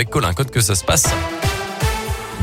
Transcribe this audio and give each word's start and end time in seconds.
avec 0.00 0.08
Colin 0.08 0.32
Code 0.32 0.50
que 0.50 0.62
ça 0.62 0.74
se 0.74 0.82
passe. 0.82 1.10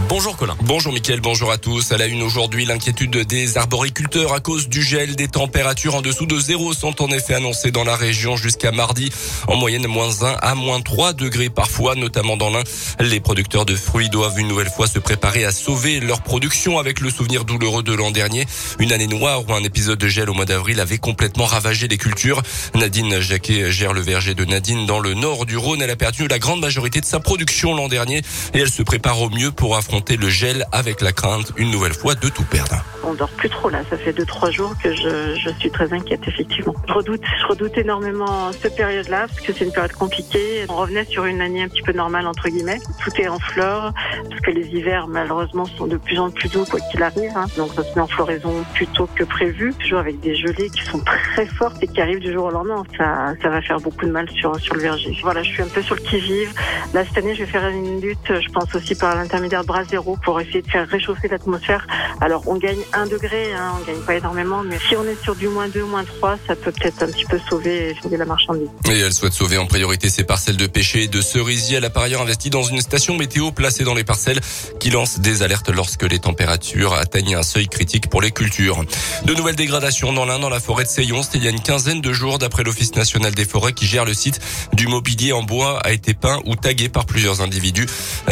Bonjour 0.10 0.38
Colin. 0.38 0.56
Bonjour 0.62 0.94
Mickaël, 0.94 1.20
bonjour 1.20 1.52
à 1.52 1.58
tous. 1.58 1.92
À 1.92 1.98
la 1.98 2.06
une 2.06 2.24
aujourd'hui, 2.24 2.64
l'inquiétude 2.64 3.18
des 3.28 3.58
arboriculteurs 3.58 4.34
à 4.34 4.40
cause 4.40 4.70
du 4.70 4.82
gel. 4.82 5.18
Des 5.18 5.28
températures 5.28 5.96
en 5.96 6.02
dessous 6.02 6.26
de 6.26 6.40
zéro 6.40 6.72
sont 6.72 7.02
en 7.04 7.10
effet 7.10 7.34
annoncées 7.34 7.72
dans 7.72 7.84
la 7.84 7.98
région 7.98 8.38
jusqu'à 8.38 8.72
mardi. 8.72 9.12
En 9.50 9.58
moyenne, 9.58 9.86
moins 9.86 10.24
1 10.24 10.38
à 10.42 10.56
moins 10.56 10.80
3 10.80 11.12
degrés 11.12 11.50
parfois, 11.50 11.96
notamment 11.96 12.38
dans 12.38 12.50
l'Ain. 12.50 12.64
Les 13.02 13.20
producteurs 13.20 13.66
de 13.66 13.76
fruits 13.76 14.10
doivent 14.10 14.40
une 14.40 14.48
nouvelle 14.48 14.70
fois 14.70 14.88
se 14.88 14.98
préparer 14.98 15.44
à 15.44 15.52
sauver 15.52 16.00
leur 16.00 16.22
production 16.22 16.80
avec 16.80 17.02
le 17.02 17.10
souvenir 17.10 17.44
douloureux 17.44 17.84
de 17.84 17.94
l'an 17.94 18.12
dernier. 18.12 18.46
Une 18.80 18.94
année 18.94 19.08
noire 19.08 19.44
où 19.46 19.54
un 19.54 19.64
épisode 19.64 20.00
de 20.00 20.08
gel 20.08 20.30
au 20.30 20.34
mois 20.34 20.46
d'avril 20.46 20.80
avait 20.80 21.00
complètement 21.00 21.46
ravagé 21.46 21.90
les 21.90 21.98
cultures. 21.98 22.42
Nadine 22.76 23.20
Jacquet 23.20 23.74
gère 23.74 23.92
le 23.92 24.02
verger 24.02 24.36
de 24.36 24.46
Nadine 24.46 24.86
dans 24.86 25.00
le 25.00 25.16
nord 25.16 25.46
du 25.46 25.58
Rhône. 25.58 25.82
Elle 25.82 25.92
a 25.92 25.98
perdu 25.98 26.30
la 26.30 26.40
grande 26.40 26.62
majorité 26.62 27.02
de 27.02 27.06
sa 27.06 27.20
production 27.20 27.76
l'an 27.76 27.90
dernier 27.90 28.22
et 28.54 28.60
elle 28.60 28.72
se 28.72 28.84
prépare 28.84 29.20
au 29.22 29.30
mieux 29.30 29.52
pour 29.52 29.76
affronter 29.76 29.97
le 30.20 30.30
gel 30.30 30.66
avec 30.72 31.02
la 31.02 31.12
crainte 31.12 31.52
une 31.58 31.72
nouvelle 31.72 31.94
fois 31.94 32.16
de 32.16 32.30
tout 32.30 32.44
perdre. 32.44 32.84
On 33.04 33.14
dort 33.14 33.30
plus 33.30 33.50
trop 33.50 33.70
là, 33.70 33.80
ça 33.90 33.98
fait 33.98 34.14
deux 34.14 34.26
trois 34.26 34.52
jours 34.52 34.74
que 34.82 34.94
je, 34.94 35.36
je 35.36 35.50
suis 35.60 35.72
très 35.72 35.92
inquiète 35.94 36.22
effectivement. 36.28 36.74
Je 36.88 36.94
redoute, 36.94 37.22
je 37.42 37.48
redoute 37.48 37.78
énormément 37.78 38.52
cette 38.62 38.76
période-là 38.76 39.28
parce 39.28 39.40
que 39.42 39.54
c'est 39.54 39.66
une 39.66 39.72
période 39.72 39.94
compliquée. 39.94 40.66
On 40.70 40.76
revenait 40.76 41.06
sur 41.06 41.26
une 41.26 41.42
année 41.42 41.64
un 41.64 41.68
petit 41.68 41.82
peu 41.82 41.94
normale 41.94 42.28
entre 42.28 42.50
guillemets. 42.50 42.80
Tout 43.04 43.12
est 43.22 43.28
en 43.28 43.40
fleurs 43.40 43.94
parce 44.30 44.42
que 44.42 44.52
les 44.52 44.68
hivers 44.68 45.08
malheureusement 45.08 45.66
sont 45.66 45.88
de 45.88 45.98
plus 45.98 46.20
en 46.20 46.30
plus 46.30 46.50
doux 46.50 46.66
quoi 46.66 46.80
qu'il 46.92 47.02
arrive. 47.02 47.32
Hein. 47.36 47.46
Donc 47.58 47.74
ça 47.74 47.84
se 47.84 47.94
met 47.96 48.02
en 48.02 48.08
floraison 48.08 48.54
plus 48.74 48.88
tôt 48.88 49.10
que 49.16 49.24
prévu. 49.24 49.74
Toujours 49.80 50.00
avec 50.00 50.20
des 50.20 50.36
gelées 50.36 50.70
qui 50.70 50.84
sont 50.86 51.00
très 51.00 51.46
fortes 51.46 51.82
et 51.82 51.88
qui 51.88 52.02
arrivent 52.02 52.20
du 52.20 52.34
jour 52.34 52.46
au 52.46 52.52
lendemain. 52.52 52.84
Ça, 52.98 53.34
ça 53.42 53.50
va 53.50 53.62
faire 53.62 53.80
beaucoup 53.80 54.06
de 54.06 54.12
mal 54.12 54.30
sur 54.30 54.58
sur 54.60 54.76
le 54.76 54.82
verger. 54.82 55.18
Voilà, 55.24 55.44
je 55.44 55.50
suis 55.50 55.64
un 55.64 55.68
peu 55.68 55.82
sur 55.82 55.96
le 55.96 56.02
qui 56.02 56.20
vive. 56.20 56.54
Là 56.94 57.04
cette 57.06 57.18
année 57.18 57.36
je 57.36 57.44
vais 57.44 57.52
faire 57.52 57.68
une 57.68 58.02
lutte, 58.02 58.32
je 58.40 58.50
pense 58.50 58.74
aussi 58.76 58.96
par 58.96 59.16
l'intermédiaire 59.16 59.62
de 59.62 59.68
bras 59.68 59.84
pour 60.24 60.40
essayer 60.40 60.62
de 60.62 60.70
faire 60.70 60.88
réchauffer 60.88 61.28
l'atmosphère. 61.28 61.86
Alors 62.22 62.44
on 62.48 62.58
gagne 62.58 62.80
un 62.94 63.06
degré, 63.06 63.54
hein, 63.54 63.74
on 63.80 63.86
gagne 63.86 64.02
pas 64.02 64.16
énormément, 64.16 64.64
mais 64.64 64.78
si 64.88 64.96
on 64.96 65.04
est 65.04 65.22
sur 65.22 65.36
du 65.36 65.48
moins 65.48 65.68
2, 65.68 65.84
moins 65.84 66.04
3, 66.04 66.38
ça 66.48 66.56
peut 66.56 66.72
peut-être 66.72 67.04
un 67.04 67.08
petit 67.08 67.26
peu 67.26 67.40
sauver, 67.50 67.96
sauver 68.02 68.18
la 68.18 68.26
marchandise. 68.26 68.70
Et 68.90 69.00
elle 69.00 69.14
souhaite 69.14 69.34
sauver 69.34 69.58
en 69.58 69.66
priorité 69.66 70.10
ses 70.10 70.24
parcelles 70.24 70.58
de 70.58 70.68
pêcher 70.68 71.04
et 71.04 71.08
de 71.08 71.22
cerisier. 71.22 71.78
Elle 71.78 71.86
a 71.86 71.90
par 71.90 72.04
ailleurs 72.04 72.22
investi 72.22 72.50
dans 72.50 72.64
une 72.64 72.82
station 72.82 73.16
météo 73.18 73.52
placée 73.52 73.84
dans 73.84 73.94
les 73.94 74.04
parcelles 74.04 74.40
qui 74.80 74.90
lance 74.90 75.20
des 75.20 75.44
alertes 75.44 75.70
lorsque 75.70 76.04
les 76.04 76.20
températures 76.20 76.94
atteignent 76.94 77.36
un 77.36 77.44
seuil 77.44 77.68
critique 77.68 78.10
pour 78.10 78.22
les 78.22 78.32
cultures. 78.32 78.84
De 79.26 79.34
nouvelles 79.34 79.56
dégradations 79.56 80.14
dans 80.14 80.26
l'Inde, 80.26 80.42
dans 80.42 80.50
la 80.50 80.60
forêt 80.60 80.84
de 80.84 80.90
Seyon. 80.90 81.24
C'était 81.24 81.38
il 81.38 81.44
y 81.44 81.48
a 81.48 81.52
une 81.52 81.62
quinzaine 81.62 82.02
de 82.02 82.14
jours 82.14 82.40
d'après 82.40 82.64
l'Office 82.64 82.96
national 82.96 83.34
des 83.34 83.46
forêts 83.46 83.74
qui 83.74 83.86
gère 83.86 84.06
le 84.06 84.14
site. 84.14 84.40
Du 84.74 84.88
mobilier 84.88 85.34
en 85.34 85.44
bois 85.44 85.80
a 85.80 85.92
été 85.92 86.14
peint 86.14 86.42
ou 86.46 86.56
tagué 86.56 86.90
par 86.90 87.06
plusieurs 87.06 87.42
individus. 87.42 87.88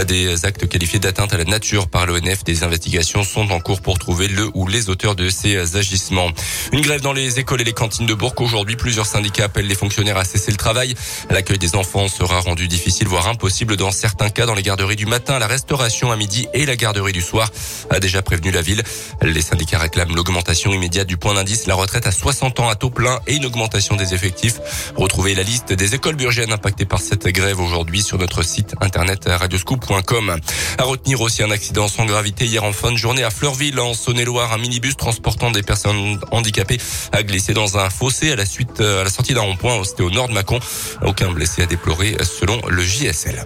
Des 0.07 0.45
actes 0.45 0.67
qualifiés 0.67 0.99
d'atteinte 0.99 1.33
à 1.33 1.37
la 1.37 1.44
nature 1.47 1.87
par 1.87 2.05
l'ONF. 2.05 2.43
Des 2.43 2.63
investigations 2.63 3.23
sont 3.23 3.51
en 3.51 3.59
cours 3.59 3.81
pour 3.81 3.99
trouver 3.99 4.27
le 4.27 4.49
ou 4.53 4.67
les 4.67 4.89
auteurs 4.89 5.15
de 5.15 5.29
ces 5.29 5.77
agissements. 5.77 6.29
Une 6.71 6.81
grève 6.81 7.01
dans 7.01 7.13
les 7.13 7.39
écoles 7.39 7.61
et 7.61 7.63
les 7.63 7.73
cantines 7.73 8.05
de 8.05 8.13
Bourg. 8.13 8.33
Aujourd'hui, 8.37 8.75
plusieurs 8.75 9.05
syndicats 9.05 9.45
appellent 9.45 9.67
les 9.67 9.75
fonctionnaires 9.75 10.17
à 10.17 10.25
cesser 10.25 10.51
le 10.51 10.57
travail. 10.57 10.95
L'accueil 11.29 11.57
des 11.57 11.75
enfants 11.75 12.07
sera 12.07 12.39
rendu 12.39 12.67
difficile, 12.67 13.07
voire 13.07 13.27
impossible 13.27 13.77
dans 13.77 13.91
certains 13.91 14.29
cas 14.29 14.45
dans 14.45 14.53
les 14.53 14.63
garderies 14.63 14.95
du 14.95 15.05
matin, 15.05 15.39
la 15.39 15.47
restauration 15.47 16.11
à 16.11 16.15
midi 16.15 16.47
et 16.53 16.65
la 16.65 16.75
garderie 16.75 17.13
du 17.13 17.21
soir, 17.21 17.49
a 17.89 17.99
déjà 17.99 18.21
prévenu 18.21 18.51
la 18.51 18.61
ville. 18.61 18.83
Les 19.21 19.41
syndicats 19.41 19.79
réclament 19.79 20.15
l'augmentation 20.15 20.73
immédiate 20.73 21.07
du 21.07 21.17
point 21.17 21.33
d'indice, 21.33 21.67
la 21.67 21.75
retraite 21.75 22.07
à 22.07 22.11
60 22.11 22.59
ans 22.59 22.69
à 22.69 22.75
taux 22.75 22.89
plein 22.89 23.19
et 23.27 23.35
une 23.35 23.45
augmentation 23.45 23.95
des 23.95 24.13
effectifs. 24.13 24.59
Retrouvez 24.95 25.35
la 25.35 25.43
liste 25.43 25.73
des 25.73 25.95
écoles 25.95 26.15
burgiennes 26.15 26.51
impactées 26.51 26.85
par 26.85 26.99
cette 26.99 27.27
grève 27.27 27.59
aujourd'hui 27.59 28.01
sur 28.01 28.17
notre 28.17 28.43
site 28.43 28.75
internet 28.81 29.25
radioscoop.com. 29.27 30.37
À 30.77 30.83
retenir 30.83 31.21
aussi 31.21 31.34
un 31.43 31.51
accident 31.51 31.87
sans 31.87 32.05
gravité 32.05 32.45
hier 32.45 32.63
en 32.63 32.71
fin 32.71 32.91
de 32.91 32.97
journée 32.97 33.23
à 33.23 33.29
Fleurville, 33.29 33.79
en 33.79 33.93
Saône-et-Loire. 33.93 34.53
Un 34.53 34.57
minibus 34.57 34.95
transportant 34.95 35.51
des 35.51 35.63
personnes 35.63 36.19
handicapées 36.31 36.77
a 37.11 37.23
glissé 37.23 37.53
dans 37.53 37.77
un 37.77 37.89
fossé 37.89 38.31
à 38.31 38.35
la 38.35 38.45
suite, 38.45 38.79
à 38.79 39.03
la 39.03 39.09
sortie 39.09 39.33
d'un 39.33 39.41
rond-point. 39.41 39.83
C'était 39.83 40.03
au 40.03 40.11
nord 40.11 40.29
de 40.29 40.33
Mâcon. 40.33 40.59
Aucun 41.03 41.31
blessé 41.31 41.63
à 41.63 41.65
déplorer 41.65 42.15
selon 42.23 42.59
le 42.67 42.83
JSL. 42.83 43.45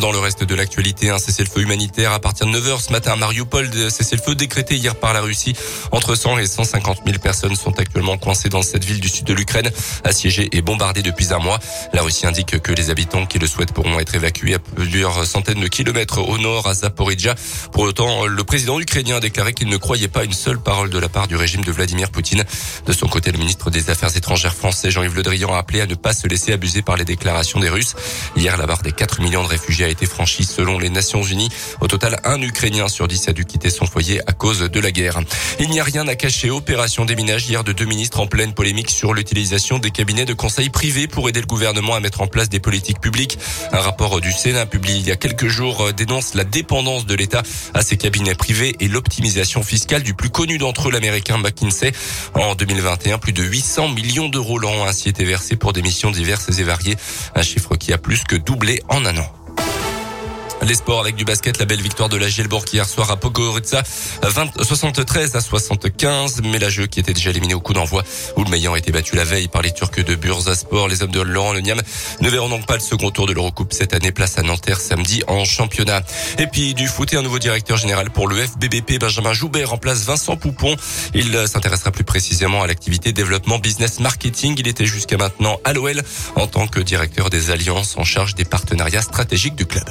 Dans 0.00 0.10
le 0.10 0.18
reste 0.18 0.42
de 0.42 0.54
l'actualité, 0.56 1.10
un 1.10 1.18
cessez-le-feu 1.18 1.60
humanitaire 1.60 2.12
à 2.12 2.18
partir 2.18 2.46
de 2.46 2.58
9h 2.58 2.80
ce 2.80 2.90
matin 2.90 3.12
à 3.12 3.16
Mariupol, 3.16 3.70
cessez-le-feu 3.90 4.34
décrété 4.34 4.74
hier 4.74 4.96
par 4.96 5.12
la 5.12 5.20
Russie. 5.20 5.54
Entre 5.92 6.16
100 6.16 6.38
et 6.38 6.46
150 6.46 7.02
000 7.06 7.18
personnes 7.18 7.54
sont 7.54 7.78
actuellement 7.78 8.16
coincées 8.16 8.48
dans 8.48 8.62
cette 8.62 8.84
ville 8.84 8.98
du 8.98 9.08
sud 9.08 9.24
de 9.24 9.32
l'Ukraine, 9.32 9.70
assiégée 10.02 10.48
et 10.52 10.62
bombardée 10.62 11.02
depuis 11.02 11.32
un 11.32 11.38
mois. 11.38 11.60
La 11.92 12.02
Russie 12.02 12.26
indique 12.26 12.58
que 12.60 12.72
les 12.72 12.90
habitants 12.90 13.24
qui 13.24 13.38
le 13.38 13.46
souhaitent 13.46 13.72
pourront 13.72 14.00
être 14.00 14.14
évacués 14.16 14.54
à 14.54 14.58
plusieurs 14.58 15.26
centaines 15.26 15.60
de 15.60 15.68
kilomètres 15.68 16.18
au 16.18 16.38
nord 16.38 16.66
à 16.66 16.74
Zaporizhia. 16.74 17.36
Pour 17.72 17.84
autant, 17.84 18.26
le 18.26 18.44
président 18.44 18.80
ukrainien 18.80 19.16
a 19.16 19.20
déclaré 19.20 19.54
qu'il 19.54 19.68
ne 19.68 19.76
croyait 19.76 20.08
pas 20.08 20.24
une 20.24 20.32
seule 20.32 20.58
parole 20.58 20.90
de 20.90 20.98
la 20.98 21.08
part 21.08 21.28
du 21.28 21.36
régime 21.36 21.62
de 21.62 21.70
Vladimir 21.70 22.10
Poutine. 22.10 22.44
De 22.86 22.92
son 22.92 23.06
côté, 23.06 23.30
le 23.30 23.38
ministre 23.38 23.70
des 23.70 23.90
Affaires 23.90 24.16
étrangères 24.16 24.54
français 24.54 24.90
Jean-Yves 24.90 25.14
Le 25.14 25.22
Drian 25.22 25.54
a 25.54 25.58
appelé 25.58 25.80
à 25.82 25.86
ne 25.86 25.94
pas 25.94 26.12
se 26.12 26.26
laisser 26.26 26.52
abuser 26.52 26.82
par 26.82 26.96
les 26.96 27.04
déclarations 27.04 27.60
des 27.60 27.68
Russes. 27.68 27.94
Hier, 28.36 28.56
la 28.56 28.66
barre 28.66 28.82
des 28.82 28.92
4 28.92 29.20
millions 29.20 29.42
de 29.42 29.48
réfugiés 29.48 29.83
a 29.84 29.88
été 29.88 30.06
franchi 30.06 30.44
selon 30.44 30.78
les 30.78 30.90
Nations 30.90 31.22
Unies. 31.22 31.50
Au 31.80 31.86
total, 31.86 32.20
un 32.24 32.40
Ukrainien 32.40 32.88
sur 32.88 33.08
dix 33.08 33.28
a 33.28 33.32
dû 33.32 33.44
quitter 33.44 33.70
son 33.70 33.86
foyer 33.86 34.20
à 34.26 34.32
cause 34.32 34.60
de 34.60 34.80
la 34.80 34.90
guerre. 34.90 35.20
Il 35.60 35.70
n'y 35.70 35.80
a 35.80 35.84
rien 35.84 36.08
à 36.08 36.14
cacher. 36.14 36.50
Opération 36.50 37.04
déminage 37.04 37.48
hier 37.48 37.64
de 37.64 37.72
deux 37.72 37.84
ministres 37.84 38.20
en 38.20 38.26
pleine 38.26 38.54
polémique 38.54 38.90
sur 38.90 39.14
l'utilisation 39.14 39.78
des 39.78 39.90
cabinets 39.90 40.24
de 40.24 40.34
conseil 40.34 40.70
privés 40.70 41.06
pour 41.06 41.28
aider 41.28 41.40
le 41.40 41.46
gouvernement 41.46 41.94
à 41.94 42.00
mettre 42.00 42.20
en 42.20 42.26
place 42.26 42.48
des 42.48 42.60
politiques 42.60 43.00
publiques. 43.00 43.38
Un 43.72 43.80
rapport 43.80 44.20
du 44.20 44.32
Sénat 44.32 44.66
publié 44.66 44.98
il 44.98 45.06
y 45.06 45.12
a 45.12 45.16
quelques 45.16 45.48
jours 45.48 45.92
dénonce 45.92 46.34
la 46.34 46.44
dépendance 46.44 47.06
de 47.06 47.14
l'État 47.14 47.42
à 47.74 47.82
ces 47.82 47.96
cabinets 47.96 48.34
privés 48.34 48.76
et 48.80 48.88
l'optimisation 48.88 49.62
fiscale 49.62 50.02
du 50.02 50.14
plus 50.14 50.30
connu 50.30 50.58
d'entre 50.58 50.88
eux, 50.88 50.92
l'américain 50.92 51.38
McKinsey. 51.38 51.92
En 52.34 52.54
2021, 52.54 53.18
plus 53.18 53.32
de 53.32 53.42
800 53.42 53.88
millions 53.88 54.28
d'euros 54.28 54.58
l'an 54.58 54.86
ainsi 54.86 55.08
été 55.08 55.24
versés 55.24 55.56
pour 55.56 55.72
des 55.72 55.82
missions 55.82 56.10
diverses 56.10 56.58
et 56.58 56.62
variées. 56.62 56.96
Un 57.34 57.42
chiffre 57.42 57.76
qui 57.76 57.92
a 57.92 57.98
plus 57.98 58.24
que 58.24 58.36
doublé 58.36 58.82
en 58.88 59.04
un 59.04 59.16
an. 59.18 59.43
Les 60.66 60.76
sports 60.76 61.00
avec 61.00 61.14
du 61.14 61.26
basket, 61.26 61.58
la 61.58 61.66
belle 61.66 61.82
victoire 61.82 62.08
de 62.08 62.16
la 62.16 62.26
Gielbourg 62.26 62.64
hier 62.72 62.88
soir 62.88 63.10
à 63.10 63.16
Podgorica, 63.16 63.82
73 64.62 65.36
à 65.36 65.40
75. 65.42 66.40
Mais 66.42 66.58
la 66.58 66.70
jeu 66.70 66.86
qui 66.86 67.00
était 67.00 67.12
déjà 67.12 67.30
éliminé 67.30 67.52
au 67.52 67.60
coup 67.60 67.74
d'envoi, 67.74 68.02
où 68.36 68.44
le 68.44 68.50
meilleur 68.50 68.72
a 68.72 68.78
été 68.78 68.90
battu 68.90 69.14
la 69.14 69.24
veille 69.24 69.48
par 69.48 69.60
les 69.60 69.72
Turcs 69.72 70.02
de 70.02 70.14
Bursaspor. 70.14 70.88
Les 70.88 71.02
hommes 71.02 71.10
de 71.10 71.20
Laurent 71.20 71.52
Leniam 71.52 71.80
ne 72.22 72.30
verront 72.30 72.48
donc 72.48 72.66
pas 72.66 72.74
le 72.74 72.80
second 72.80 73.10
tour 73.10 73.26
de 73.26 73.34
l'Eurocoupe 73.34 73.74
cette 73.74 73.92
année. 73.92 74.10
Place 74.10 74.38
à 74.38 74.42
Nanterre 74.42 74.80
samedi 74.80 75.22
en 75.26 75.44
championnat. 75.44 76.00
Et 76.38 76.46
puis 76.46 76.72
du 76.72 76.86
foot 76.86 77.12
et 77.12 77.16
un 77.16 77.22
nouveau 77.22 77.38
directeur 77.38 77.76
général 77.76 78.10
pour 78.10 78.26
le 78.26 78.36
FBBP, 78.36 78.98
Benjamin 78.98 79.34
Joubert 79.34 79.68
remplace 79.68 80.04
Vincent 80.04 80.36
Poupon. 80.36 80.76
Il 81.12 81.46
s'intéressera 81.46 81.90
plus 81.90 82.04
précisément 82.04 82.62
à 82.62 82.66
l'activité 82.66 83.12
développement 83.12 83.58
business 83.58 84.00
marketing. 84.00 84.54
Il 84.58 84.66
était 84.66 84.86
jusqu'à 84.86 85.18
maintenant 85.18 85.58
à 85.64 85.74
l'OL 85.74 86.00
en 86.36 86.46
tant 86.46 86.66
que 86.66 86.80
directeur 86.80 87.28
des 87.28 87.50
alliances 87.50 87.98
en 87.98 88.04
charge 88.04 88.34
des 88.34 88.46
partenariats 88.46 89.02
stratégiques 89.02 89.56
du 89.56 89.66
club. 89.66 89.84